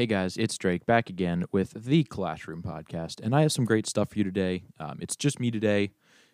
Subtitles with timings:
[0.00, 3.86] Hey guys, it's Drake back again with the Classroom Podcast, and I have some great
[3.86, 4.62] stuff for you today.
[4.78, 5.90] Um, it's just me today,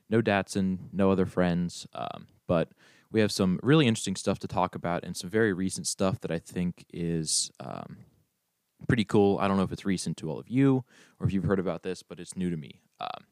[0.08, 2.68] no Datsun, no other friends, um, but
[3.10, 6.30] we have some really interesting stuff to talk about and some very recent stuff that
[6.30, 7.96] I think is um,
[8.86, 9.36] pretty cool.
[9.40, 10.84] I don't know if it's recent to all of you
[11.18, 12.82] or if you've heard about this, but it's new to me.
[13.00, 13.24] Um,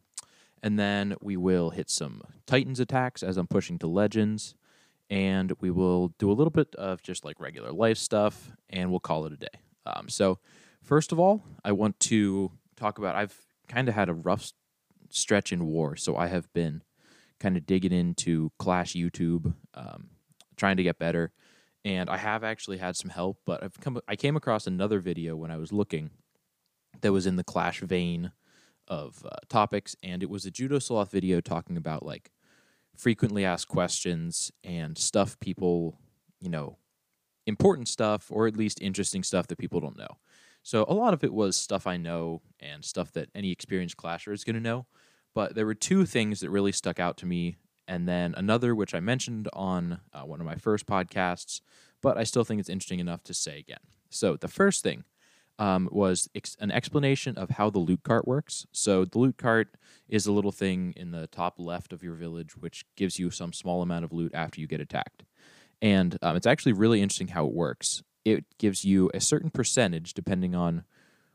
[0.64, 4.56] and then we will hit some Titans attacks as I'm pushing to Legends,
[5.08, 8.98] and we will do a little bit of just like regular life stuff, and we'll
[8.98, 9.60] call it a day.
[9.86, 10.38] Um, so,
[10.82, 13.36] first of all, I want to talk about I've
[13.68, 14.52] kind of had a rough
[15.10, 16.82] stretch in war, so I have been
[17.40, 20.10] kind of digging into Clash YouTube, um,
[20.56, 21.32] trying to get better,
[21.84, 23.38] and I have actually had some help.
[23.44, 26.10] But I've come I came across another video when I was looking
[27.00, 28.32] that was in the Clash vein
[28.88, 32.30] of uh, topics, and it was a Judo Sloth video talking about like
[32.96, 35.98] frequently asked questions and stuff people
[36.40, 36.78] you know
[37.46, 40.18] important stuff or at least interesting stuff that people don't know.
[40.62, 44.32] So a lot of it was stuff I know and stuff that any experienced clasher
[44.32, 44.86] is going to know.
[45.34, 48.94] But there were two things that really stuck out to me, and then another which
[48.94, 51.60] I mentioned on uh, one of my first podcasts,
[52.00, 53.80] but I still think it's interesting enough to say again.
[54.10, 55.04] So the first thing
[55.58, 58.64] um, was ex- an explanation of how the loot cart works.
[58.72, 59.76] So the loot cart
[60.08, 63.52] is a little thing in the top left of your village, which gives you some
[63.52, 65.24] small amount of loot after you get attacked
[65.84, 68.02] and um, it's actually really interesting how it works.
[68.24, 70.84] It gives you a certain percentage, depending on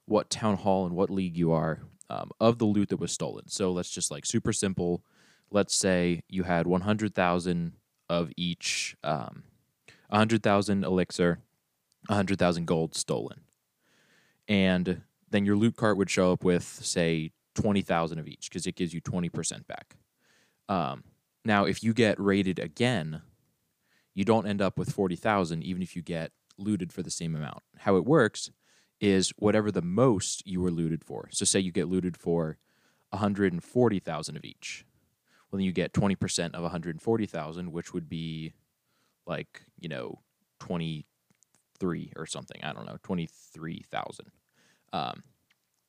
[0.06, 3.47] what town hall and what league you are, um, of the loot that was stolen.
[3.47, 5.03] So let's just like super simple.
[5.52, 7.73] Let's say you had 100,000
[8.09, 9.44] of each, um,
[10.09, 11.41] 100,000 elixir,
[12.08, 13.41] 100,000 gold stolen.
[14.47, 18.75] And then your loot cart would show up with, say, 20,000 of each because it
[18.75, 19.95] gives you 20% back.
[20.67, 21.03] Um,
[21.45, 23.22] now, if you get raided again,
[24.20, 27.64] you don't end up with 40,000 even if you get looted for the same amount.
[27.78, 28.52] How it works
[29.00, 31.30] is whatever the most you were looted for.
[31.31, 32.57] So say you get looted for
[33.12, 34.85] 140,000 of each.
[35.50, 38.52] Well, then you get 20% of 140,000, which would be
[39.25, 40.19] like, you know,
[40.59, 42.59] 23 or something.
[42.62, 44.25] I don't know, 23,000.
[44.91, 45.24] Um,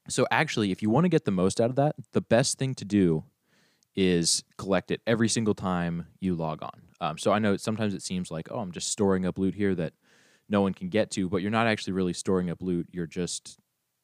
[0.09, 2.77] so actually, if you want to get the most out of that, the best thing
[2.77, 3.25] to do
[4.01, 6.81] is collect it every single time you log on.
[7.03, 9.75] Um, so I know sometimes it seems like, oh, I'm just storing up loot here
[9.75, 9.93] that
[10.49, 12.89] no one can get to, but you're not actually really storing up loot.
[12.91, 13.59] You're just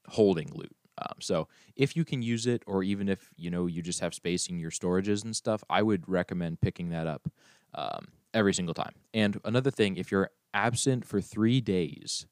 [0.08, 0.76] holding loot.
[0.98, 4.12] Um, so if you can use it, or even if you know you just have
[4.12, 7.30] space in your storages and stuff, I would recommend picking that up
[7.74, 8.92] um, every single time.
[9.14, 12.26] And another thing, if you're absent for three days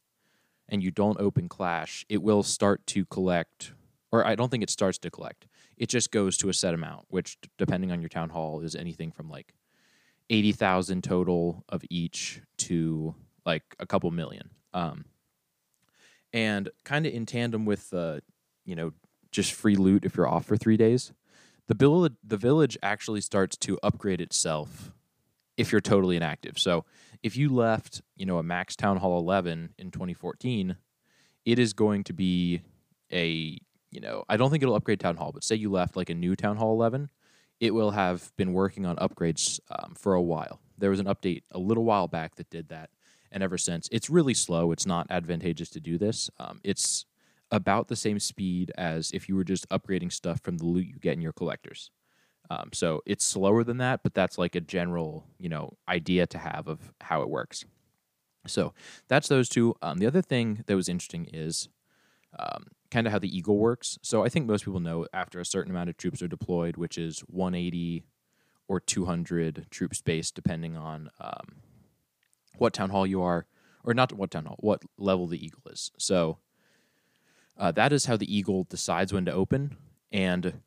[0.68, 3.72] and you don't open Clash, it will start to collect,
[4.12, 5.46] or I don't think it starts to collect.
[5.76, 9.10] It just goes to a set amount, which depending on your town hall is anything
[9.10, 9.54] from like
[10.30, 13.14] 80,000 total of each to
[13.44, 14.50] like a couple million.
[14.72, 15.04] Um,
[16.32, 18.22] and kind of in tandem with the,
[18.64, 18.92] you know,
[19.30, 21.12] just free loot if you're off for three days,
[21.66, 24.92] the village, the village actually starts to upgrade itself
[25.56, 26.58] if you're totally inactive.
[26.58, 26.84] So
[27.22, 30.76] if you left, you know, a max town hall 11 in 2014,
[31.44, 32.62] it is going to be
[33.12, 33.58] a,
[33.94, 36.14] you know, I don't think it'll upgrade town hall, but say you left like a
[36.14, 37.08] new town hall 11,
[37.60, 40.60] it will have been working on upgrades um, for a while.
[40.76, 42.90] There was an update a little while back that did that,
[43.30, 44.72] and ever since, it's really slow.
[44.72, 46.28] It's not advantageous to do this.
[46.40, 47.06] Um, it's
[47.52, 50.98] about the same speed as if you were just upgrading stuff from the loot you
[50.98, 51.90] get in your collectors.
[52.50, 56.38] Um, so it's slower than that, but that's like a general, you know, idea to
[56.38, 57.64] have of how it works.
[58.46, 58.74] So
[59.08, 59.74] that's those two.
[59.80, 61.68] Um, the other thing that was interesting is
[62.38, 63.98] um, kind of how the Eagle works.
[64.02, 66.96] So I think most people know after a certain amount of troops are deployed, which
[66.96, 68.04] is 180
[68.68, 71.56] or 200 troops base, depending on um,
[72.56, 73.46] what town hall you are,
[73.82, 75.90] or not what town hall, what level the Eagle is.
[75.98, 76.38] So
[77.58, 79.76] uh, that is how the Eagle decides when to open.
[80.12, 80.60] And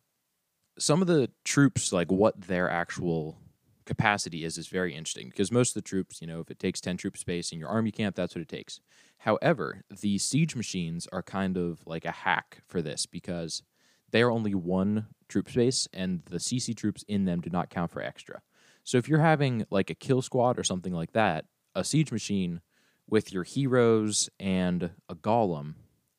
[0.77, 3.37] some of the troops, like what their actual
[3.87, 6.79] capacity is, is very interesting because most of the troops, you know, if it takes
[6.79, 8.79] 10 troop space in your army camp, that's what it takes.
[9.19, 13.63] However, the siege machines are kind of like a hack for this because
[14.11, 17.91] they are only one troop space and the CC troops in them do not count
[17.91, 18.41] for extra.
[18.83, 21.45] So if you're having like a kill squad or something like that,
[21.75, 22.61] a siege machine
[23.09, 25.73] with your heroes and a golem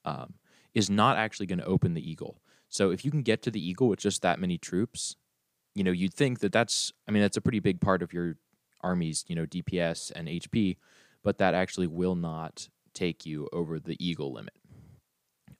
[0.04, 0.34] um,
[0.74, 2.40] is not actually going to open the eagle.
[2.68, 5.16] So if you can get to the eagle with just that many troops,
[5.78, 8.36] you know, you'd think that that's, I mean, that's a pretty big part of your
[8.80, 10.76] army's, you know, DPS and HP,
[11.22, 14.54] but that actually will not take you over the eagle limit.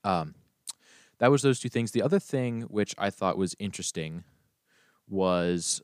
[0.03, 0.35] Um,
[1.19, 1.93] that was those two things.
[1.93, 4.25] The other thing which I thought was interesting
[5.09, 5.82] was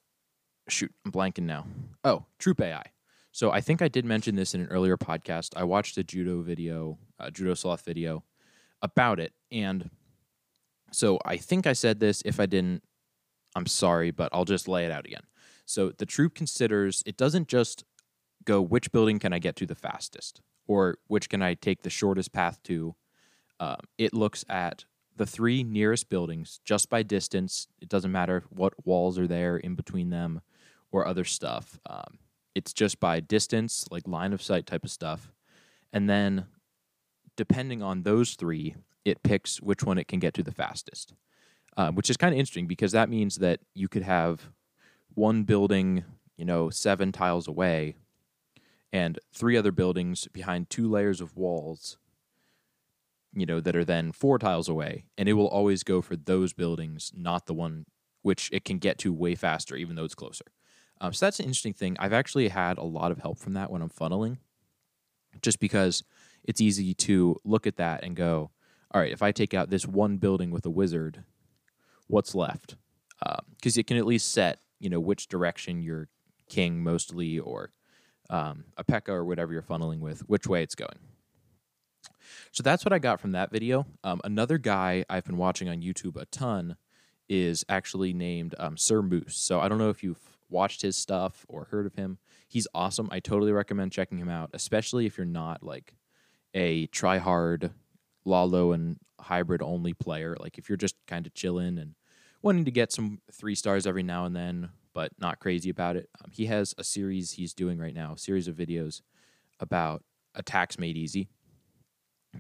[0.69, 1.67] shoot, I'm blanking now.
[2.03, 2.83] Oh, Troop AI.
[3.31, 5.51] So I think I did mention this in an earlier podcast.
[5.57, 8.25] I watched a judo video, a judo sloth video,
[8.83, 9.33] about it.
[9.53, 9.91] And
[10.91, 12.21] so I think I said this.
[12.25, 12.83] If I didn't,
[13.55, 15.23] I'm sorry, but I'll just lay it out again.
[15.65, 17.85] So the troop considers it doesn't just
[18.45, 21.91] go which building can I get to the fastest or which can I take the
[21.91, 22.95] shortest path to.
[23.61, 24.85] Um, it looks at
[25.17, 27.69] the three nearest buildings just by distance.
[27.81, 30.41] It doesn't matter what walls are there in between them
[30.91, 31.79] or other stuff.
[31.89, 32.19] Um,
[32.55, 35.33] it's just by distance, like line of sight type of stuff.
[35.93, 36.47] And then
[37.37, 41.15] depending on those three, it picks which one it can get to the fastest,
[41.77, 44.51] uh, which is kind of interesting because that means that you could have
[45.15, 46.05] one building,
[46.37, 47.97] you know, seven tiles away
[48.93, 51.99] and three other buildings behind two layers of walls
[53.37, 55.07] you know that are then four tiles away.
[55.19, 57.87] And it will always go for those buildings not the one
[58.23, 60.45] which it can get to way faster even though it's closer.
[61.01, 61.97] Um, so that's an interesting thing.
[61.99, 64.39] I've actually had a lot of help from that when i'm funneling
[65.43, 66.03] just because
[66.45, 68.51] it's easy to look at that and go
[68.93, 71.25] all right if i take out this one building with a wizard
[72.07, 72.77] what's left
[73.57, 76.09] because um, it can at least set you know which direction your
[76.49, 77.71] king mostly or
[78.31, 80.99] um, a P.E.K.K.A or whatever you're funneling with, which way it's going.
[82.53, 83.87] So that's what I got from that video.
[84.03, 86.77] Um, another guy I've been watching on YouTube a ton
[87.29, 89.37] is actually named um, Sir Moose.
[89.37, 92.19] So I don't know if you've watched his stuff or heard of him.
[92.49, 93.09] He's awesome.
[93.11, 95.95] I totally recommend checking him out, especially if you're not like
[96.55, 97.73] a try hard
[98.25, 100.37] Lalo and hybrid only player.
[100.39, 101.95] Like if you're just kind of chilling and
[102.43, 106.09] wanting to get some three stars every now and then, but not crazy about it.
[106.23, 109.03] Um, he has a series he's doing right now, a series of videos
[109.61, 110.03] about
[110.35, 111.29] attacks made easy.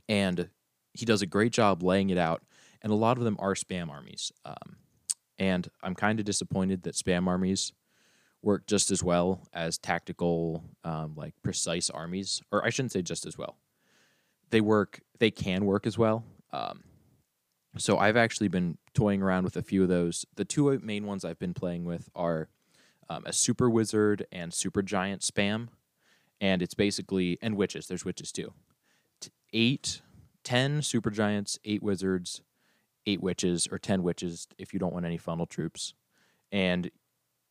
[0.08, 0.50] And
[0.92, 2.42] he does a great job laying it out.
[2.82, 4.30] And a lot of them are spam armies.
[4.44, 4.76] Um,
[5.38, 7.72] and I'm kind of disappointed that spam armies
[8.42, 12.42] work just as well as tactical, um, like precise armies.
[12.52, 13.56] Or I shouldn't say just as well.
[14.50, 16.24] They work, they can work as well.
[16.52, 16.84] Um,
[17.76, 20.24] so I've actually been toying around with a few of those.
[20.36, 22.48] The two main ones I've been playing with are
[23.08, 25.68] um, a super wizard and super giant spam,
[26.40, 27.86] and it's basically and witches.
[27.86, 28.52] There's witches too.
[29.20, 30.02] T- eight,
[30.42, 32.42] ten super giants, eight wizards,
[33.06, 35.94] eight witches, or ten witches if you don't want any funnel troops,
[36.52, 36.90] and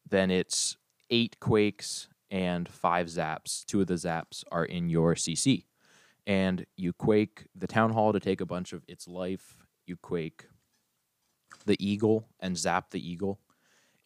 [0.09, 0.77] then it's
[1.09, 3.65] eight quakes and five zaps.
[3.65, 5.65] Two of the zaps are in your CC,
[6.25, 9.57] and you quake the town hall to take a bunch of its life.
[9.85, 10.45] You quake
[11.65, 13.39] the eagle and zap the eagle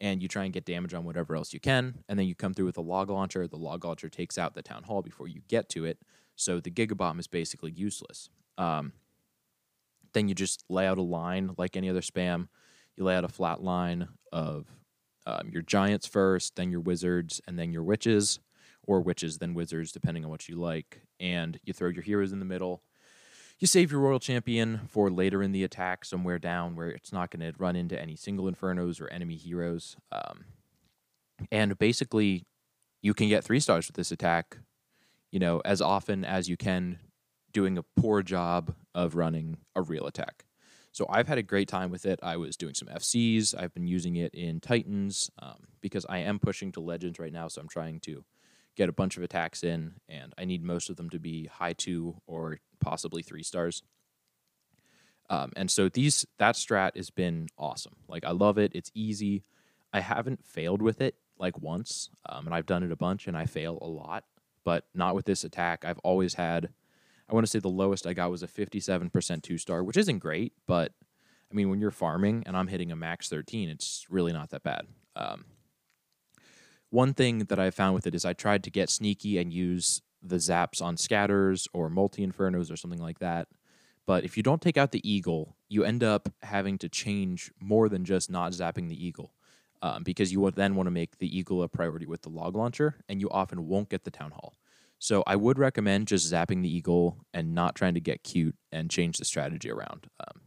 [0.00, 2.54] and you try and get damage on whatever else you can and then you come
[2.54, 3.46] through with a log launcher.
[3.46, 5.98] The log launcher takes out the town hall before you get to it
[6.36, 8.30] so the gigabomb is basically useless.
[8.58, 8.92] Um,
[10.12, 12.48] then you just lay out a line like any other spam.
[12.96, 14.66] You lay out a flat line of
[15.26, 18.40] um, your giants first then your wizards and then your witches
[18.88, 22.40] or witches then wizards depending on what you like and you throw your heroes in
[22.40, 22.82] the middle
[23.58, 27.30] you save your royal champion for later in the attack, somewhere down where it's not
[27.30, 29.96] going to run into any single infernos or enemy heroes.
[30.12, 30.44] Um,
[31.50, 32.46] and basically,
[33.02, 34.58] you can get three stars with this attack,
[35.32, 37.00] you know, as often as you can,
[37.52, 40.44] doing a poor job of running a real attack.
[40.92, 42.20] So I've had a great time with it.
[42.22, 43.54] I was doing some FCs.
[43.58, 47.48] I've been using it in Titans um, because I am pushing to Legends right now.
[47.48, 48.24] So I'm trying to
[48.78, 51.72] get a bunch of attacks in, and I need most of them to be high
[51.72, 53.82] two or possibly three stars.
[55.28, 57.96] Um, and so these that strat has been awesome.
[58.08, 58.72] Like I love it.
[58.74, 59.42] It's easy.
[59.92, 63.36] I haven't failed with it like once, um, and I've done it a bunch, and
[63.36, 64.24] I fail a lot,
[64.64, 65.84] but not with this attack.
[65.84, 66.70] I've always had.
[67.28, 70.20] I want to say the lowest I got was a 57% two star, which isn't
[70.20, 70.92] great, but
[71.50, 74.62] I mean, when you're farming and I'm hitting a max 13, it's really not that
[74.62, 74.86] bad.
[75.14, 75.44] Um,
[76.90, 80.02] one thing that I found with it is I tried to get sneaky and use
[80.22, 83.48] the zaps on scatters or multi infernos or something like that.
[84.06, 87.88] But if you don't take out the eagle, you end up having to change more
[87.88, 89.32] than just not zapping the eagle.
[89.80, 92.56] Um, because you would then want to make the eagle a priority with the log
[92.56, 94.54] launcher, and you often won't get the town hall.
[94.98, 98.90] So I would recommend just zapping the eagle and not trying to get cute and
[98.90, 100.08] change the strategy around.
[100.18, 100.40] Um,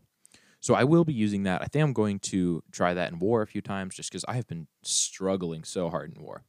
[0.61, 1.61] so I will be using that.
[1.61, 4.35] I think I'm going to try that in war a few times just because I
[4.35, 6.43] have been struggling so hard in war.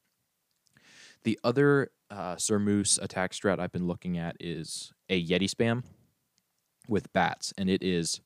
[1.24, 5.82] The other uh, Sir Moose attack strat I've been looking at is a Yeti spam
[6.88, 8.20] with bats, and it is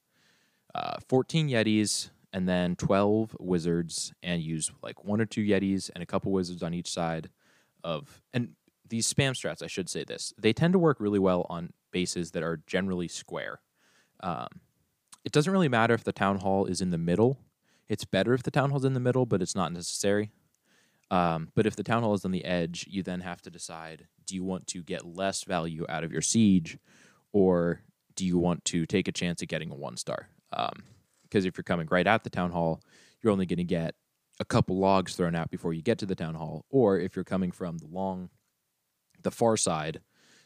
[0.75, 6.03] uh, 14 Yetis and then 12 wizards, and use like one or two Yetis and
[6.03, 7.31] a couple wizards on each side
[7.85, 8.21] of.
[8.35, 8.57] And
[8.89, 12.33] these spam strats, I should say this, they tend to work really well on bases
[12.33, 13.61] that are generally square.
[14.21, 14.49] Um,
[15.27, 17.41] it doesn't really matter if the town hall is in the middle.
[17.89, 20.31] It's better if the town hall's in the middle, but it's not necessary.
[21.11, 24.07] Um, but if the town hall is on the edge, you then have to decide:
[24.25, 26.79] do you want to get less value out of your siege,
[27.33, 27.83] or
[28.15, 30.29] do you want to take a chance at getting a one star?
[31.25, 32.81] Because if you're coming right at the town hall,
[33.21, 33.97] you're only going to get
[34.39, 36.65] a couple logs thrown out before you get to the town hall.
[36.71, 38.31] Or if you're coming from the long,
[39.23, 40.03] the far side,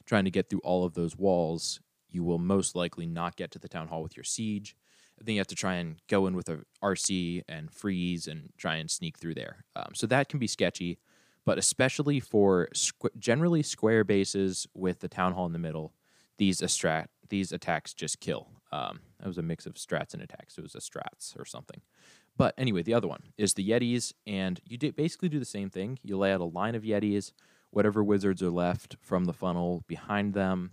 [0.07, 1.81] trying to get through all of those walls,
[2.11, 4.77] you will most likely not get to the town hall with your siege.
[5.21, 8.51] I think you have to try and go in with a RC and freeze and
[8.57, 9.65] try and sneak through there.
[9.77, 10.99] Um, so that can be sketchy,
[11.45, 15.93] but especially for squ- generally square bases with the town hall in the middle,
[16.39, 16.63] these
[17.29, 18.49] these attacks just kill.
[18.73, 20.57] Um, that was a mix of strats and attacks.
[20.57, 21.81] It was a strats or something.
[22.37, 25.99] But anyway, the other one is the Yetis, and you basically do the same thing.
[26.03, 27.33] You lay out a line of Yetis,
[27.71, 30.71] whatever wizards are left from the funnel behind them,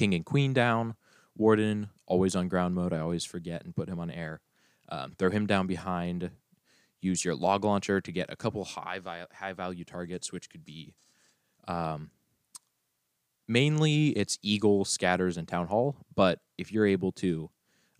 [0.00, 0.94] king and queen down,
[1.36, 2.94] warden always on ground mode.
[2.94, 4.40] I always forget and put him on air.
[4.88, 6.30] Um, throw him down behind.
[7.02, 10.64] Use your log launcher to get a couple high vi- high value targets, which could
[10.64, 10.94] be
[11.68, 12.10] um,
[13.46, 15.96] mainly it's eagle, scatters, and town hall.
[16.14, 17.50] But if you're able to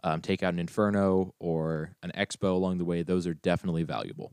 [0.03, 4.33] um, take out an inferno or an expo along the way, those are definitely valuable.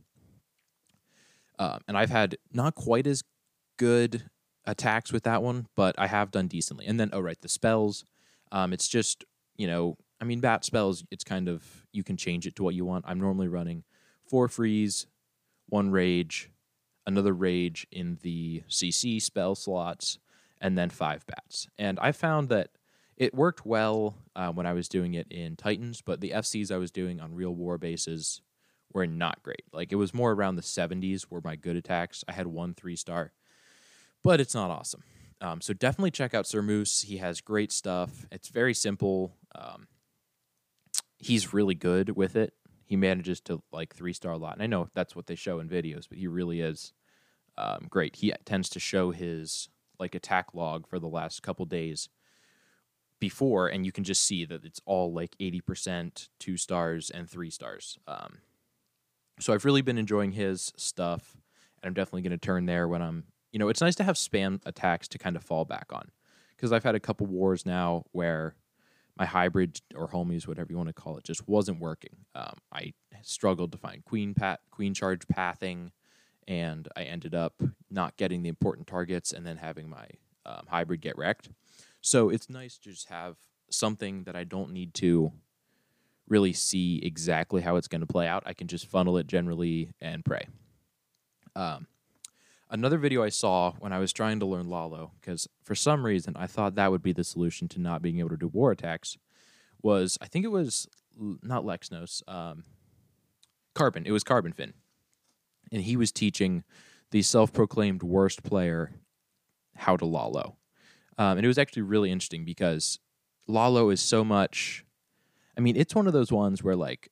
[1.60, 3.24] Um, and I've had not quite as
[3.76, 4.30] good
[4.68, 6.86] attacks with that one, but I have done decently.
[6.86, 8.06] And then, oh right, the spells.
[8.52, 9.26] Um, it's just
[9.58, 11.04] you know, I mean, bat spells.
[11.10, 13.06] It's kind of you can change it to what you want.
[13.08, 13.84] I'm normally running
[14.24, 15.08] four freeze,
[15.68, 16.52] one rage,
[17.06, 20.20] another rage in the CC spell slots,
[20.62, 21.68] and then five bats.
[21.78, 22.70] And I found that
[23.16, 26.78] it worked well uh, when I was doing it in Titans, but the FCs I
[26.78, 28.42] was doing on real war bases
[28.94, 29.64] were not great.
[29.74, 32.24] Like it was more around the 70s were my good attacks.
[32.28, 33.32] I had one three star,
[34.24, 35.04] but it's not awesome.
[35.40, 37.04] Um, so definitely check out Sir Moose.
[37.04, 38.26] He has great stuff.
[38.32, 39.36] It's very simple.
[39.54, 39.88] Um,
[41.20, 42.54] he's really good with it.
[42.86, 45.60] He manages to like three star a lot, and I know that's what they show
[45.60, 46.94] in videos, but he really is
[47.58, 48.16] um, great.
[48.18, 49.70] He tends to show his
[50.00, 52.08] like attack log for the last couple days
[53.20, 57.30] before, and you can just see that it's all like eighty percent two stars and
[57.30, 58.00] three stars.
[58.08, 58.38] Um,
[59.40, 61.36] so I've really been enjoying his stuff,
[61.82, 63.26] and I'm definitely going to turn there when I'm.
[63.58, 66.12] You know, it's nice to have spam attacks to kind of fall back on,
[66.56, 68.54] because I've had a couple wars now where
[69.18, 72.18] my hybrid or homies, whatever you want to call it, just wasn't working.
[72.36, 75.92] Um, I struggled to find queen pat queen charge pathing,
[76.48, 77.56] and I ended up
[77.90, 80.06] not getting the important targets and then having my
[80.46, 81.50] um, hybrid get wrecked.
[82.00, 83.38] So it's nice to just have
[83.72, 85.32] something that I don't need to
[86.30, 88.44] really see exactly how it's going to play out.
[88.46, 90.46] I can just funnel it generally and pray.
[91.56, 91.88] Um,
[92.70, 96.36] another video I saw when I was trying to learn Lalo, because for some reason
[96.38, 99.18] I thought that would be the solution to not being able to do war attacks,
[99.82, 102.64] was I think it was not Lexnos, um,
[103.74, 104.06] Carbon.
[104.06, 104.74] It was Carbon Fin,
[105.72, 106.64] and he was teaching
[107.12, 108.92] the self-proclaimed worst player
[109.76, 110.58] how to Lalo,
[111.18, 113.00] um, and it was actually really interesting because
[113.48, 114.84] Lalo is so much.
[115.58, 117.10] I mean, it's one of those ones where like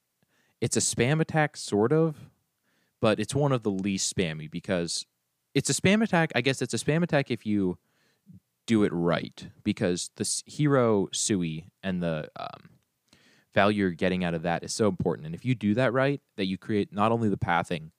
[0.62, 2.30] it's a spam attack, sort of,
[3.00, 5.06] but it's one of the least spammy because
[5.56, 6.32] it's a spam attack.
[6.36, 7.80] I guess it's a spam attack if you
[8.68, 12.70] do it right, because the hero Sui and the um,
[13.54, 15.26] value you're getting out of that is so important.
[15.26, 17.92] And if you do that right, that you create not only the pathing,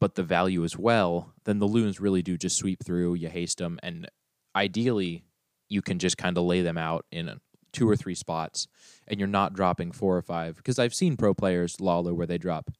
[0.00, 3.14] but the value as well, then the loons really do just sweep through.
[3.14, 4.08] You haste them, and
[4.56, 5.24] ideally,
[5.68, 7.40] you can just kind of lay them out in
[7.72, 8.66] two or three spots,
[9.06, 10.56] and you're not dropping four or five.
[10.56, 12.70] Because I've seen pro players Lalo where they drop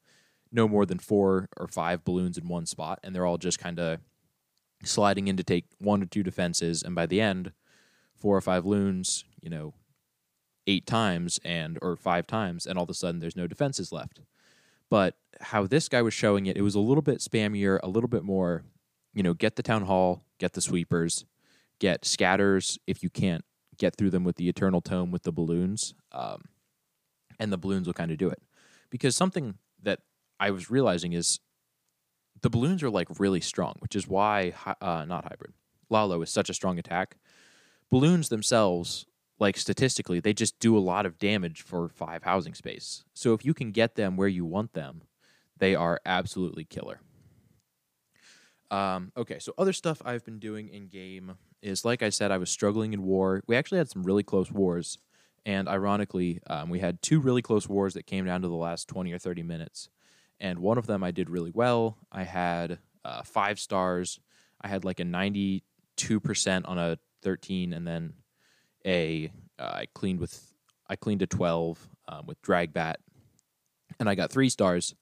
[0.51, 3.79] no more than four or five balloons in one spot, and they're all just kind
[3.79, 4.01] of
[4.85, 7.53] sliding in to take one or two defenses, and by the end,
[8.17, 9.75] four or five loons, you know,
[10.67, 14.21] eight times and or five times, and all of a sudden there's no defenses left.
[14.91, 18.09] But how this guy was showing it, it was a little bit spammier, a little
[18.09, 18.65] bit more,
[19.15, 21.25] you know, get the town hall, get the sweepers,
[21.79, 23.45] get scatters if you can't
[23.77, 26.43] get through them with the eternal tome with the balloons, um,
[27.39, 28.43] and the balloons will kind of do it.
[28.91, 30.01] Because something that
[30.41, 31.41] I was realizing is
[32.43, 35.53] the balloons are like really strong, which is why uh, not hybrid
[35.91, 37.17] Lalo is such a strong attack.
[37.91, 39.07] Balloons themselves,
[39.39, 43.05] like statistically, they just do a lot of damage for five housing space.
[43.15, 45.03] So if you can get them where you want them,
[45.57, 47.01] they are absolutely killer.
[48.71, 52.39] Um, okay, so other stuff I've been doing in game is like I said, I
[52.39, 53.43] was struggling in war.
[53.47, 54.99] We actually had some really close wars,
[55.47, 58.87] and ironically, um, we had two really close wars that came down to the last
[58.87, 59.89] twenty or thirty minutes
[60.41, 61.99] and one of them I did really well.
[62.13, 64.21] I had uh, five stars.
[64.61, 65.63] I had like a 92%
[66.65, 68.15] on a 13, and then
[68.87, 70.53] a uh, I cleaned with
[70.89, 73.01] I cleaned a 12 um, with drag bat,
[73.99, 74.95] and I got three stars.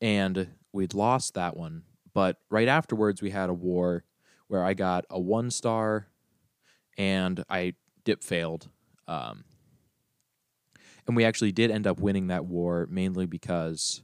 [0.00, 4.04] And we'd lost that one, but right afterwards we had a war
[4.48, 6.08] where I got a one star,
[6.98, 8.68] and I dip failed.
[9.08, 9.44] Um,
[11.06, 14.02] and we actually did end up winning that war mainly because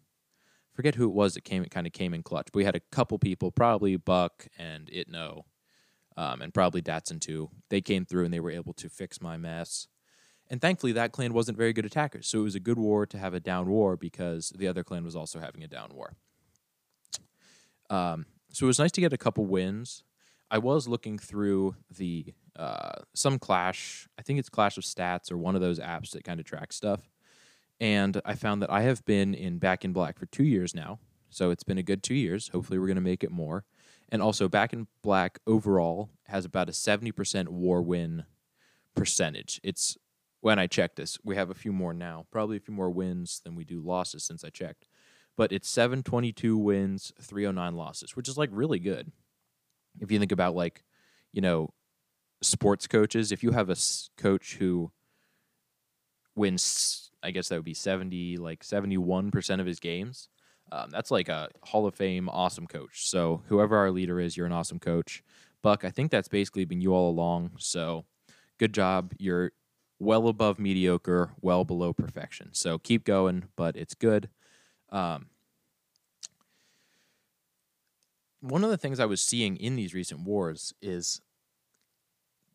[0.75, 2.47] forget who it was that came It kind of came in clutch.
[2.53, 5.43] But we had a couple people, probably Buck and Itno,
[6.17, 7.51] um, and probably Datsun too.
[7.69, 9.89] They came through and they were able to fix my mess.
[10.49, 13.19] And thankfully, that clan wasn't very good attackers, so it was a good war to
[13.19, 16.17] have a down war because the other clan was also having a down war.
[17.89, 20.03] Um, so it was nice to get a couple wins.
[20.51, 25.39] I was looking through the uh, some Clash, I think it's Clash of Stats or
[25.39, 27.09] one of those apps that kind of tracks stuff,
[27.81, 31.01] and I found that I have been in Back in Black for two years now.
[31.31, 32.49] So it's been a good two years.
[32.49, 33.65] Hopefully, we're going to make it more.
[34.11, 38.25] And also, Back in Black overall has about a 70% war win
[38.95, 39.61] percentage.
[39.63, 39.97] It's
[40.41, 43.41] when I checked this, we have a few more now, probably a few more wins
[43.45, 44.87] than we do losses since I checked.
[45.37, 49.13] But it's 722 wins, 309 losses, which is like really good.
[50.01, 50.83] If you think about like,
[51.33, 51.73] you know,
[52.43, 53.77] sports coaches, if you have a
[54.17, 54.91] coach who
[56.35, 60.29] wins I guess that would be 70, like 71% of his games.
[60.73, 63.09] Um, that's like a Hall of Fame awesome coach.
[63.09, 65.23] So whoever our leader is, you're an awesome coach.
[65.63, 67.53] Buck, I think that's basically been you all along.
[67.59, 68.05] So
[68.59, 69.13] good job.
[69.19, 69.53] You're
[69.99, 72.51] well above mediocre, well below perfection.
[72.53, 74.31] So keep going, but it's good.
[74.91, 75.27] Um,
[78.41, 81.21] one of the things I was seeing in these recent wars is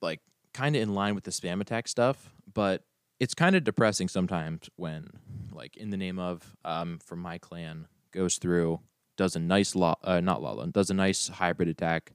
[0.01, 0.21] like
[0.53, 2.83] kind of in line with the spam attack stuff, but
[3.19, 5.07] it's kind of depressing sometimes when,
[5.51, 8.79] like, in the name of um, from my clan goes through,
[9.17, 12.13] does a nice law, uh, not Lala, does a nice hybrid attack,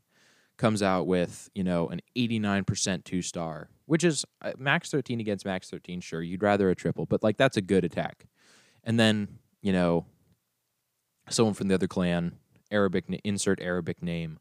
[0.59, 4.91] comes out with you know an eighty nine percent two star, which is uh, max
[4.91, 6.01] thirteen against max thirteen.
[6.01, 8.27] Sure, you'd rather a triple, but like that's a good attack.
[8.85, 10.05] And then you know,
[11.31, 12.33] someone from the other clan,
[12.71, 14.39] Arabic insert Arabic name,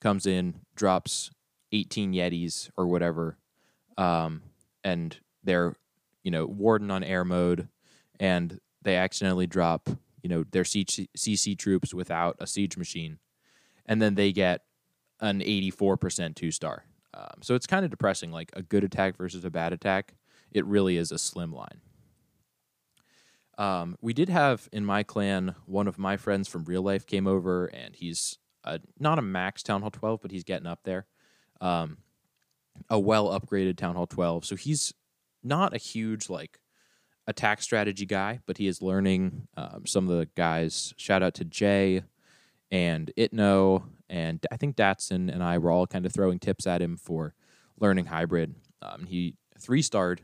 [0.00, 1.30] comes in, drops
[1.72, 3.38] eighteen Yetis or whatever,
[3.96, 4.42] um,
[4.82, 5.74] and they're
[6.24, 7.68] you know, Warden on air mode,
[8.18, 9.88] and they accidentally drop,
[10.22, 13.18] you know, their CC troops without a siege machine,
[13.86, 14.62] and then they get
[15.20, 16.84] an 84% two star.
[17.12, 18.32] Um, so it's kind of depressing.
[18.32, 20.14] Like a good attack versus a bad attack,
[20.50, 21.80] it really is a slim line.
[23.56, 27.26] Um, we did have in my clan one of my friends from real life came
[27.26, 31.06] over, and he's a, not a max Town Hall 12, but he's getting up there.
[31.60, 31.98] Um,
[32.90, 34.44] a well upgraded Town Hall 12.
[34.44, 34.92] So he's
[35.44, 36.58] not a huge like
[37.26, 40.94] attack strategy guy, but he is learning um, some of the guys.
[40.96, 42.02] Shout out to Jay
[42.70, 46.82] and Itno, and I think Datsun and I were all kind of throwing tips at
[46.82, 47.34] him for
[47.78, 48.54] learning hybrid.
[48.82, 50.22] Um, he three starred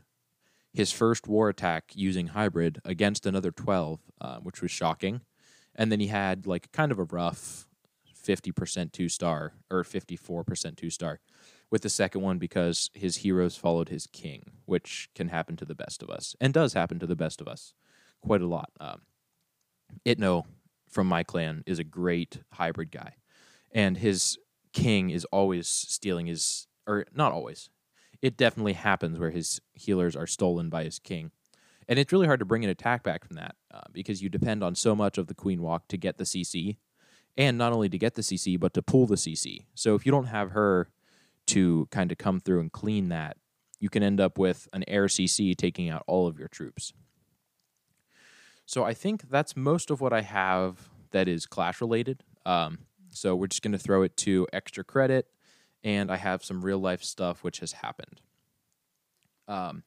[0.73, 5.21] his first war attack using hybrid against another 12, uh, which was shocking.
[5.75, 7.67] And then he had like kind of a rough
[8.25, 11.19] 50% two star or 54% two star
[11.71, 15.73] with the second one because his heroes followed his king, which can happen to the
[15.73, 17.73] best of us and does happen to the best of us
[18.21, 18.69] quite a lot.
[18.79, 19.01] Um,
[20.05, 20.43] Itno
[20.89, 23.15] from my clan is a great hybrid guy,
[23.71, 24.37] and his
[24.73, 27.69] king is always stealing his, or not always.
[28.21, 31.31] It definitely happens where his healers are stolen by his king.
[31.87, 34.63] And it's really hard to bring an attack back from that uh, because you depend
[34.63, 36.77] on so much of the queen walk to get the CC,
[37.37, 39.65] and not only to get the CC, but to pull the CC.
[39.73, 40.89] So if you don't have her
[41.51, 43.37] to kind of come through and clean that,
[43.79, 46.93] you can end up with an air CC taking out all of your troops.
[48.65, 52.23] So I think that's most of what I have that is clash related.
[52.45, 55.27] Um, so we're just going to throw it to extra credit,
[55.83, 58.21] and I have some real life stuff which has happened.
[59.47, 59.83] Um,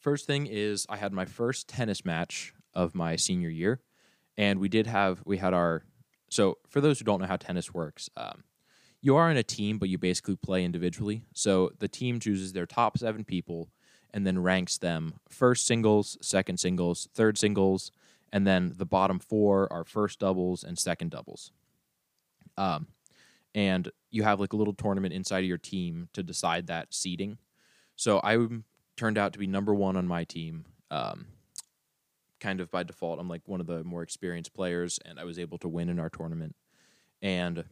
[0.00, 3.80] first thing is I had my first tennis match of my senior year,
[4.38, 5.82] and we did have we had our
[6.30, 8.44] so for those who don't know how tennis works, um,
[9.06, 11.22] you are in a team, but you basically play individually.
[11.32, 13.68] So the team chooses their top seven people
[14.12, 17.92] and then ranks them first singles, second singles, third singles,
[18.32, 21.52] and then the bottom four are first doubles and second doubles.
[22.58, 22.88] Um,
[23.54, 27.38] and you have like a little tournament inside of your team to decide that seeding.
[27.94, 28.36] So I
[28.96, 30.64] turned out to be number one on my team.
[30.90, 31.26] Um,
[32.40, 35.38] kind of by default, I'm like one of the more experienced players, and I was
[35.38, 36.56] able to win in our tournament.
[37.22, 37.64] And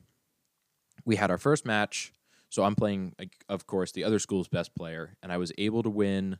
[1.04, 2.12] we had our first match.
[2.50, 3.14] So I'm playing,
[3.48, 6.38] of course, the other school's best player, and I was able to win.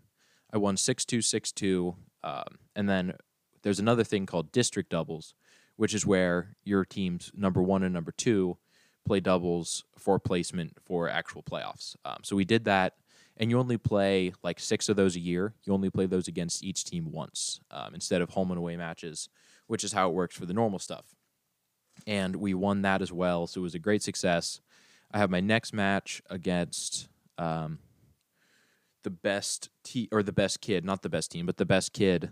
[0.52, 1.96] I won 6 2, 6 2.
[2.22, 2.44] Um,
[2.76, 3.14] and then
[3.62, 5.34] there's another thing called district doubles,
[5.76, 8.58] which is where your team's number one and number two
[9.04, 11.96] play doubles for placement for actual playoffs.
[12.04, 12.94] Um, so we did that,
[13.36, 15.54] and you only play like six of those a year.
[15.64, 19.28] You only play those against each team once um, instead of home and away matches,
[19.66, 21.14] which is how it works for the normal stuff
[22.07, 23.46] and we won that as well.
[23.46, 24.61] So it was a great success.
[25.12, 27.78] I have my next match against um,
[29.02, 32.30] the best te- or the best kid, not the best team, but the best kid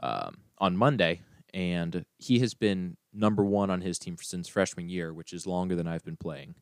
[0.00, 1.20] um, on Monday,
[1.52, 5.76] and he has been number one on his team since freshman year, which is longer
[5.76, 6.54] than I've been playing.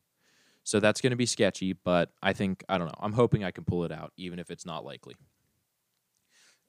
[0.63, 2.99] So that's going to be sketchy, but I think I don't know.
[2.99, 5.15] I'm hoping I can pull it out, even if it's not likely.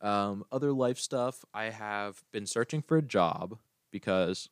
[0.00, 1.44] Um, other life stuff.
[1.52, 3.58] I have been searching for a job
[3.90, 4.48] because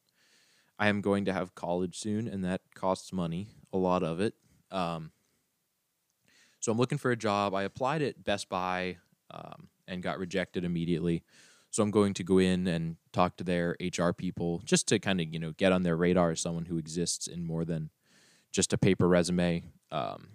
[0.80, 4.34] I am going to have college soon, and that costs money, a lot of it.
[4.70, 5.12] Um,
[6.58, 7.54] so I'm looking for a job.
[7.54, 8.96] I applied at Best Buy
[9.30, 11.22] um, and got rejected immediately.
[11.70, 15.20] So I'm going to go in and talk to their HR people just to kind
[15.20, 17.90] of you know get on their radar as someone who exists in more than
[18.50, 19.62] just a paper resume.
[19.92, 20.28] Um,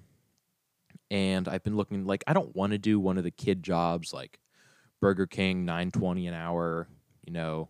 [1.10, 4.14] and I've been looking like I don't want to do one of the kid jobs
[4.14, 4.40] like
[5.02, 6.88] Burger King nine twenty an hour,
[7.26, 7.68] you know,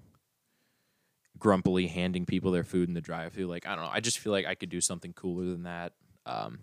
[1.40, 3.48] grumpily handing people their food in the drive-through.
[3.48, 5.94] Like I don't know, I just feel like I could do something cooler than that.
[6.26, 6.60] Um,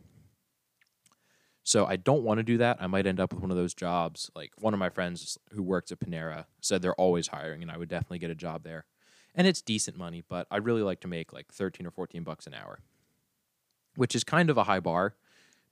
[1.64, 2.78] so I don't want to do that.
[2.80, 4.30] I might end up with one of those jobs.
[4.34, 7.76] Like one of my friends who works at Panera said they're always hiring, and I
[7.76, 8.86] would definitely get a job there.
[9.34, 12.46] And it's decent money, but I'd really like to make like thirteen or fourteen bucks
[12.46, 12.80] an hour,
[13.96, 15.14] which is kind of a high bar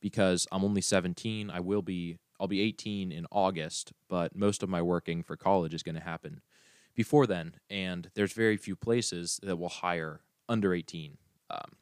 [0.00, 1.50] because I'm only seventeen.
[1.50, 5.74] I will be I'll be 18 in August, but most of my working for college
[5.74, 6.40] is going to happen
[7.00, 11.16] before then, and there's very few places that will hire under 18.
[11.48, 11.72] Um,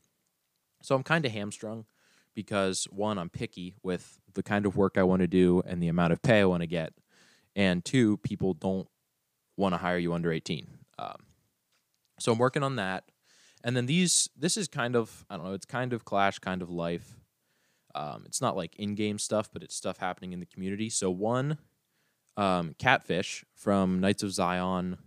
[0.80, 1.86] so I'm kind of hamstrung
[2.36, 5.88] because one, I'm picky with the kind of work I want to do and the
[5.88, 6.92] amount of pay I want to get,
[7.56, 8.86] and two, people don't
[9.56, 10.68] want to hire you under 18.
[11.00, 11.16] Um,
[12.20, 13.02] so I'm working on that,
[13.64, 16.62] and then these, this is kind of I don't know, it's kind of clash, kind
[16.62, 17.18] of life.
[17.96, 20.88] Um, it's not like in-game stuff, but it's stuff happening in the community.
[20.90, 21.58] So one,
[22.36, 24.98] um, Catfish from Knights of Zion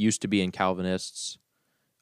[0.00, 1.38] used to be in Calvinists.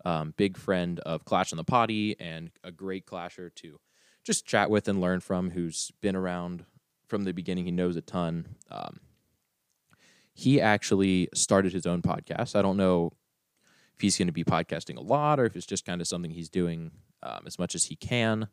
[0.04, 3.80] Um, big friend of Clash on the Potty and a great clasher to
[4.24, 6.64] just chat with and learn from, who's been around
[7.08, 7.64] from the beginning.
[7.64, 8.56] He knows a ton.
[8.70, 9.00] Um,
[10.32, 12.54] he actually started his own podcast.
[12.54, 13.10] I don't know
[13.94, 16.30] if he's going to be podcasting a lot or if it's just kind of something
[16.30, 16.92] he's doing
[17.24, 18.48] um, as much as he can.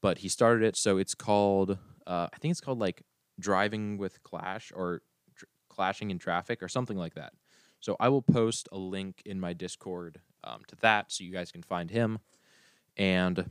[0.00, 1.76] But he started it, so it's called.
[2.06, 3.02] Uh, I think it's called like
[3.38, 5.02] driving with Clash or
[5.68, 7.34] clashing in traffic or something like that.
[7.80, 11.50] So I will post a link in my Discord um, to that, so you guys
[11.50, 12.18] can find him.
[12.96, 13.50] And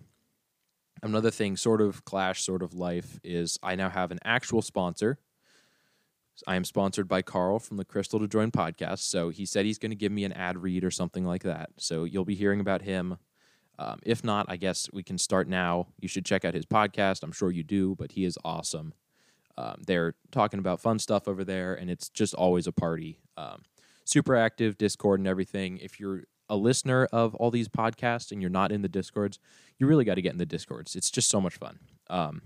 [1.01, 5.17] Another thing, sort of clash, sort of life, is I now have an actual sponsor.
[6.47, 8.99] I am sponsored by Carl from the Crystal to Join podcast.
[8.99, 11.69] So he said he's going to give me an ad read or something like that.
[11.77, 13.17] So you'll be hearing about him.
[13.77, 15.87] Um, if not, I guess we can start now.
[15.99, 17.23] You should check out his podcast.
[17.23, 18.93] I'm sure you do, but he is awesome.
[19.57, 23.19] Um, they're talking about fun stuff over there, and it's just always a party.
[23.37, 23.63] Um,
[24.09, 25.77] super active Discord and everything.
[25.77, 29.39] If you're a listener of all these podcasts and you're not in the discords,
[29.77, 30.95] you really got to get in the discords.
[30.95, 31.79] It's just so much fun.
[32.09, 32.41] Um,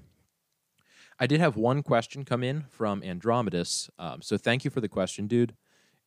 [1.19, 3.89] I did have one question come in from Andromedus.
[3.97, 5.55] Um, so thank you for the question, dude.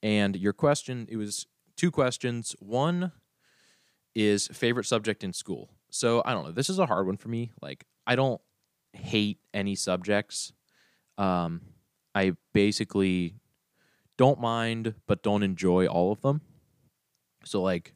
[0.02, 2.54] And your question, it was two questions.
[2.58, 3.12] One
[4.14, 5.70] is favorite subject in school.
[5.90, 6.52] So I don't know.
[6.52, 7.52] This is a hard one for me.
[7.62, 8.40] Like, I don't
[8.92, 10.52] hate any subjects.
[11.16, 11.62] Um,
[12.14, 13.34] I basically
[14.16, 16.40] don't mind, but don't enjoy all of them.
[17.44, 17.94] So like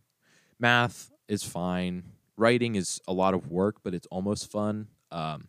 [0.58, 2.04] math is fine.
[2.36, 4.88] Writing is a lot of work, but it's almost fun.
[5.10, 5.48] Um,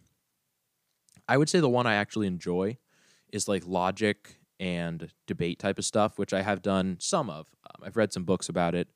[1.28, 2.78] I would say the one I actually enjoy
[3.32, 7.48] is like logic and debate type of stuff, which I have done some of.
[7.66, 8.90] Um, I've read some books about it.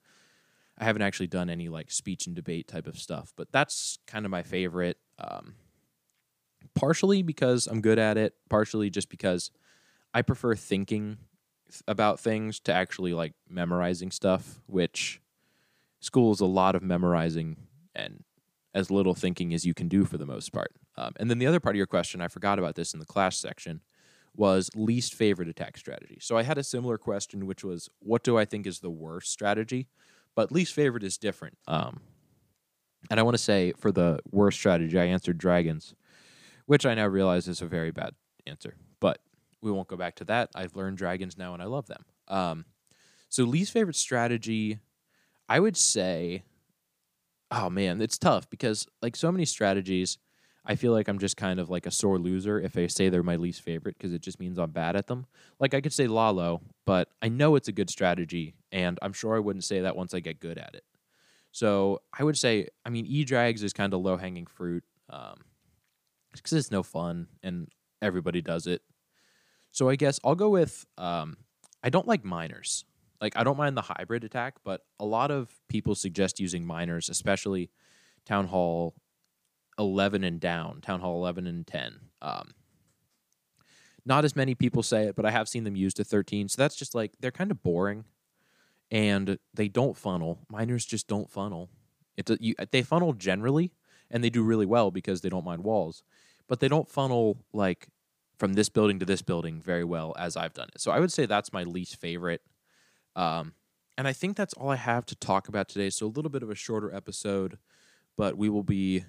[0.78, 4.26] I haven't actually done any like speech and debate type of stuff, but that's kind
[4.26, 4.98] of my favorite.
[5.18, 5.56] Um,
[6.76, 9.52] partially because I'm good at it, partially just because
[10.14, 11.18] I prefer thinking
[11.88, 15.22] about things to actually like memorizing stuff, which
[16.00, 17.58] school is a lot of memorizing
[17.96, 18.24] and
[18.74, 20.72] as little thinking as you can do for the most part.
[20.98, 23.06] Um, and then the other part of your question, I forgot about this in the
[23.06, 23.82] class section,
[24.36, 26.18] was least favorite attack strategy.
[26.20, 29.32] So I had a similar question, which was, what do I think is the worst
[29.32, 29.88] strategy?
[30.36, 31.58] But least favorite is different.
[31.68, 32.02] Um,
[33.10, 35.96] and I want to say for the worst strategy, I answered dragons,
[36.66, 38.14] which I now realize is a very bad
[38.46, 38.76] answer.
[39.66, 40.52] We won't go back to that.
[40.54, 42.06] I've learned dragons now and I love them.
[42.28, 42.66] Um,
[43.30, 44.80] so least favorite strategy,
[45.50, 46.44] I would say,
[47.50, 50.20] oh man, it's tough because like so many strategies,
[50.66, 53.24] I feel like I'm just kind of like a sore loser if I say they're
[53.24, 55.26] my least favorite because it just means I'm bad at them.
[55.60, 59.36] Like I could say Lalo, but I know it's a good strategy, and I'm sure
[59.36, 60.84] I wouldn't say that once I get good at it.
[61.52, 65.34] So I would say, I mean, E drags is kind of low hanging fruit because
[66.52, 67.68] um, it's no fun and
[68.02, 68.82] everybody does it.
[69.76, 71.36] So I guess I'll go with um,
[71.84, 72.86] I don't like miners.
[73.20, 77.10] Like I don't mind the hybrid attack, but a lot of people suggest using miners,
[77.10, 77.70] especially
[78.26, 78.96] Town Hall
[79.78, 82.00] 11 and down, Town Hall 11 and 10.
[82.22, 82.52] Um,
[84.06, 86.48] Not as many people say it, but I have seen them used to 13.
[86.48, 88.06] So that's just like they're kind of boring,
[88.92, 90.40] and they don't funnel.
[90.50, 91.70] Miners just don't funnel.
[92.16, 93.74] It you, they funnel generally,
[94.10, 96.02] and they do really well because they don't mind walls,
[96.48, 97.90] but they don't funnel like
[98.38, 100.82] from this building to this building very well as I've done it.
[100.82, 102.42] So I would say that's my least favorite.
[103.16, 103.54] Um,
[103.98, 105.90] and I think that's all I have to talk about today.
[105.90, 107.58] So a little bit of a shorter episode,
[108.18, 109.06] but we will be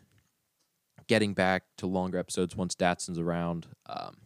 [1.08, 3.66] getting back to longer episodes once Datsun's around.
[3.86, 4.16] Um,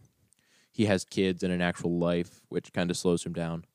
[0.71, 3.65] he has kids and an actual life, which kind of slows him down.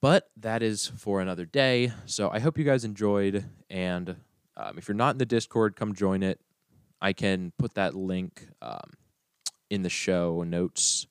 [0.00, 1.92] But that is for another day.
[2.06, 3.44] So I hope you guys enjoyed.
[3.70, 4.16] And
[4.56, 6.40] um, if you're not in the Discord, come join it.
[7.00, 8.90] I can put that link um,
[9.72, 11.06] in the show notes.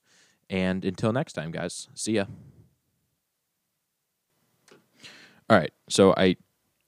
[0.47, 2.25] And until next time, guys, see ya.
[5.49, 5.73] All right.
[5.89, 6.37] So I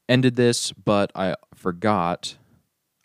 [0.07, 2.37] ended this, but I forgot.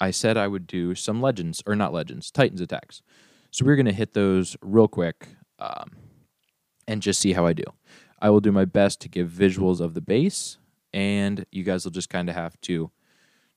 [0.01, 3.03] I said I would do some legends, or not legends, Titans attacks.
[3.51, 5.29] So we're going to hit those real quick
[5.59, 5.97] um,
[6.87, 7.65] and just see how I do.
[8.21, 10.59] I will do my best to give visuals of the base,
[10.93, 12.91] and you guys will just kind of have to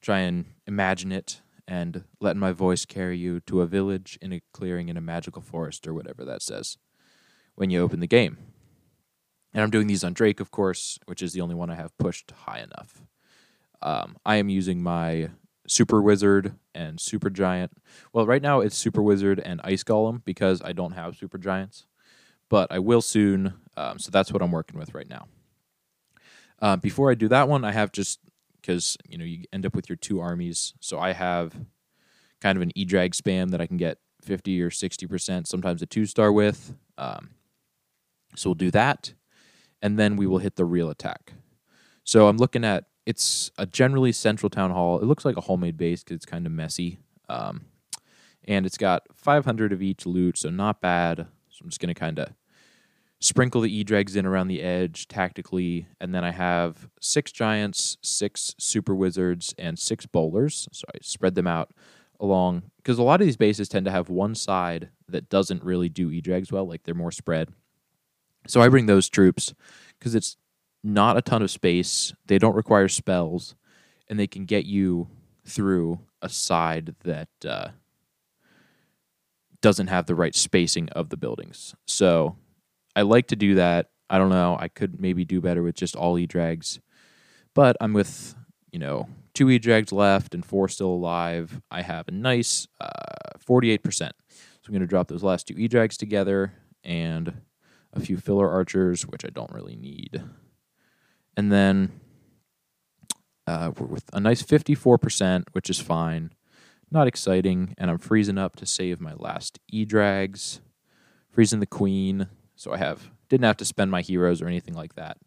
[0.01, 4.41] try and imagine it and let my voice carry you to a village in a
[4.51, 6.77] clearing in a magical forest or whatever that says
[7.55, 8.37] when you open the game.
[9.53, 11.97] And I'm doing these on Drake, of course, which is the only one I have
[11.97, 13.03] pushed high enough.
[13.81, 15.29] Um, I am using my
[15.65, 17.71] Super Wizard and Super Giant.
[18.11, 21.85] Well, right now it's Super Wizard and Ice Golem because I don't have Super Giants,
[22.49, 23.53] but I will soon.
[23.77, 25.29] Um, so that's what I'm working with right now.
[26.61, 28.19] Uh, before I do that one, I have just
[28.61, 30.73] because you know you end up with your two armies.
[30.79, 31.55] So I have
[32.39, 35.81] kind of an E drag spam that I can get 50 or 60 percent, sometimes
[35.81, 36.75] a two star with.
[36.97, 37.31] Um,
[38.35, 39.13] so we'll do that
[39.81, 41.33] and then we will hit the real attack.
[42.03, 44.99] So I'm looking at it's a generally central town hall.
[44.99, 46.99] It looks like a homemade base because it's kind of messy.
[47.27, 47.65] Um,
[48.47, 51.27] and it's got 500 of each loot, so not bad.
[51.49, 52.29] So I'm just to kind of
[53.21, 55.87] sprinkle the E-Drags in around the edge tactically.
[56.01, 60.67] And then I have six giants, six super wizards, and six bowlers.
[60.71, 61.71] So I spread them out
[62.19, 65.87] along because a lot of these bases tend to have one side that doesn't really
[65.87, 67.49] do E-Drags well, like they're more spread.
[68.47, 69.53] So I bring those troops
[69.99, 70.35] because it's
[70.83, 72.13] not a ton of space.
[72.25, 73.55] They don't require spells,
[74.09, 75.07] and they can get you
[75.45, 77.69] through a side that uh,
[79.61, 81.75] doesn't have the right spacing of the buildings.
[81.85, 82.35] So
[82.95, 83.89] I like to do that.
[84.09, 84.57] I don't know.
[84.59, 86.79] I could maybe do better with just all E drags,
[87.53, 88.35] but I'm with
[88.71, 91.61] you know two E drags left and four still alive.
[91.71, 93.83] I have a nice uh, 48%.
[93.87, 97.41] So I'm going to drop those last two E drags together and
[97.93, 100.21] a few filler archers, which I don't really need.
[101.35, 101.99] And then
[103.47, 106.31] uh, we're with a nice 54%, which is fine.
[106.89, 107.73] Not exciting.
[107.77, 110.61] And I'm freezing up to save my last E-drags.
[111.29, 112.27] Freezing the queen.
[112.61, 115.17] So I have didn't have to spend my heroes or anything like that.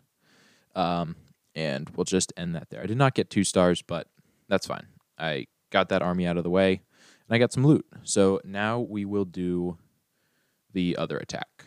[0.77, 1.17] Um,
[1.57, 2.81] and we'll just end that there.
[2.81, 4.07] I did not get two stars, but
[4.49, 4.87] that's fine.
[5.19, 7.85] I got that army out of the way, and I got some loot.
[8.05, 9.79] So now we will do
[10.73, 11.65] the other attack.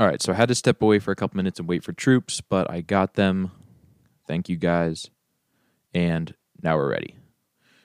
[0.00, 1.92] All right, so I had to step away for a couple minutes and wait for
[1.92, 3.50] troops, but I got them.
[4.26, 5.10] Thank you guys.
[5.92, 7.16] And now we're ready.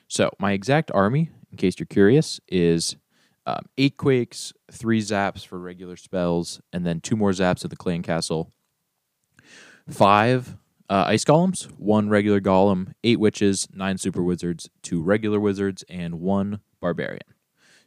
[0.08, 2.96] So, my exact army, in case you're curious, is
[3.46, 7.76] um, eight quakes, three zaps for regular spells, and then two more zaps at the
[7.76, 8.50] clan castle.
[9.88, 10.56] Five
[10.88, 16.20] uh, ice golems, one regular golem, eight witches, nine super wizards, two regular wizards, and
[16.20, 17.22] one barbarian.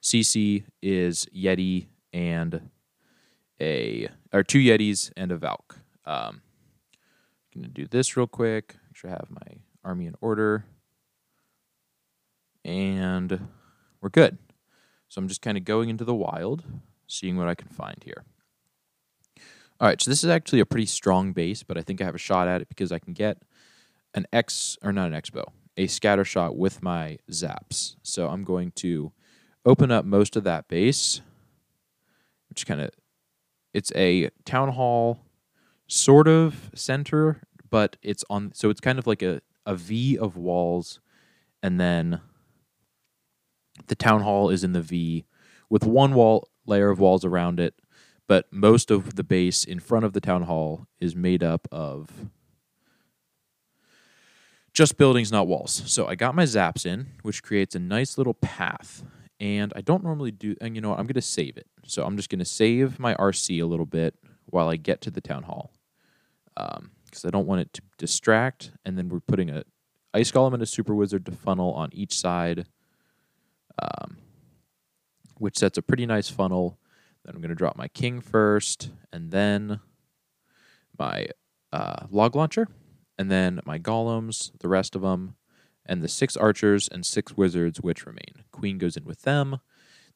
[0.01, 2.69] CC is Yeti and
[3.59, 5.79] a or two Yetis and a Valk.
[6.05, 6.41] Um,
[7.55, 8.75] I'm gonna do this real quick.
[8.87, 10.65] Make sure I have my army in order,
[12.63, 13.47] and
[14.01, 14.37] we're good.
[15.09, 16.63] So I'm just kind of going into the wild,
[17.07, 18.23] seeing what I can find here.
[19.79, 22.15] All right, so this is actually a pretty strong base, but I think I have
[22.15, 23.43] a shot at it because I can get
[24.13, 25.45] an X or not an X bow,
[25.77, 27.95] a scatter shot with my zaps.
[28.01, 29.11] So I'm going to
[29.65, 31.21] open up most of that base,
[32.49, 32.89] which kind of
[33.73, 35.19] it's a town hall
[35.87, 40.35] sort of center, but it's on so it's kind of like a, a V of
[40.35, 40.99] walls
[41.61, 42.21] and then
[43.87, 45.25] the town hall is in the V
[45.69, 47.75] with one wall layer of walls around it,
[48.27, 52.29] but most of the base in front of the town hall is made up of
[54.73, 55.83] just buildings, not walls.
[55.85, 59.03] So I got my zaps in, which creates a nice little path
[59.39, 61.67] and I don't normally do, and you know what, I'm going to save it.
[61.85, 65.11] So I'm just going to save my RC a little bit while I get to
[65.11, 65.71] the town hall.
[66.55, 69.63] Because um, I don't want it to distract, and then we're putting a
[70.13, 72.65] Ice Golem and a Super Wizard to funnel on each side,
[73.81, 74.17] um,
[75.37, 76.79] which sets a pretty nice funnel.
[77.23, 79.79] Then I'm going to drop my king first, and then
[80.97, 81.27] my
[81.71, 82.67] uh, log launcher,
[83.17, 85.35] and then my golems, the rest of them,
[85.85, 88.43] and the six archers and six wizards which remain.
[88.51, 89.59] Queen goes in with them.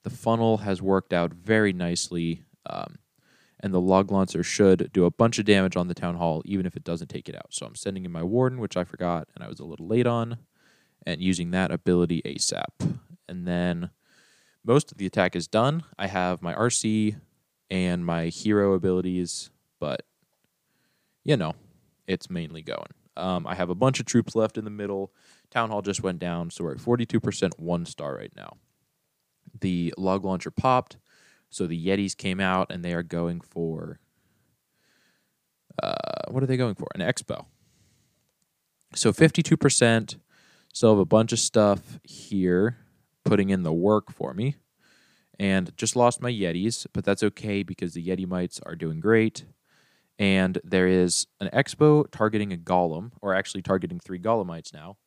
[0.03, 2.97] The funnel has worked out very nicely, um,
[3.59, 6.65] and the log launcher should do a bunch of damage on the town hall, even
[6.65, 7.47] if it doesn't take it out.
[7.53, 10.07] So I'm sending in my warden, which I forgot and I was a little late
[10.07, 10.39] on,
[11.05, 12.99] and using that ability ASAP.
[13.31, 13.91] And then
[14.63, 15.85] most of the attack is done.
[15.97, 17.15] I have my RC
[17.69, 20.01] and my hero abilities, but
[21.23, 21.53] you know,
[22.07, 22.91] it's mainly going.
[23.15, 25.13] Um, I have a bunch of troops left in the middle.
[25.49, 28.57] Town Hall just went down, so we're at 42% one star right now.
[29.61, 30.97] The log launcher popped,
[31.49, 33.99] so the Yetis came out and they are going for.
[35.81, 35.93] Uh,
[36.27, 36.87] what are they going for?
[36.95, 37.45] An X-bow.
[38.93, 40.17] So 52%.
[40.73, 42.77] Still have a bunch of stuff here
[43.23, 44.55] putting in the work for me.
[45.39, 49.45] And just lost my Yetis, but that's okay because the Yetimites are doing great.
[50.19, 54.97] And there is an X-bow targeting a golem, or actually targeting three golemites now.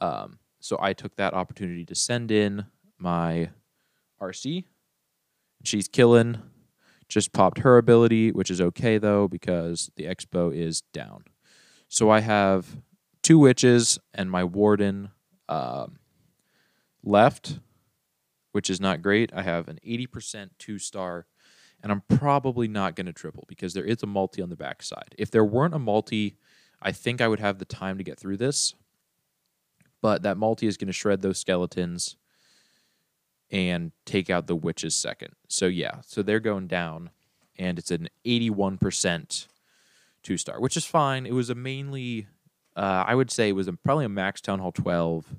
[0.00, 2.66] Um, so I took that opportunity to send in
[2.98, 3.50] my
[4.20, 4.64] RC.
[5.64, 6.42] She's killing.
[7.08, 11.24] Just popped her ability, which is okay though, because the X-bow is down.
[11.88, 12.66] So I have
[13.22, 15.10] two witches and my warden
[15.48, 15.98] um,
[17.06, 17.60] left,
[18.52, 19.32] which is not great.
[19.34, 21.26] I have an 80% two star,
[21.82, 25.14] and I'm probably not going to triple because there is a multi on the backside.
[25.16, 26.36] If there weren't a multi,
[26.82, 28.74] I think I would have the time to get through this.
[30.02, 32.16] But that multi is going to shred those skeletons
[33.50, 35.30] and take out the witches second.
[35.48, 37.10] So yeah, so they're going down,
[37.58, 39.46] and it's an 81%
[40.22, 41.24] two star, which is fine.
[41.24, 42.26] It was a mainly,
[42.74, 45.36] uh, I would say, it was a, probably a max town hall 12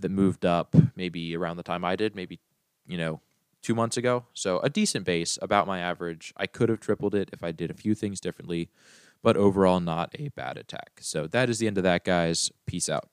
[0.00, 2.40] that moved up maybe around the time I did, maybe
[2.86, 3.20] you know
[3.62, 4.24] two months ago.
[4.34, 6.32] So a decent base, about my average.
[6.36, 8.70] I could have tripled it if I did a few things differently,
[9.22, 11.00] but overall not a bad attack.
[11.00, 12.50] So that is the end of that, guys.
[12.66, 13.08] Peace out.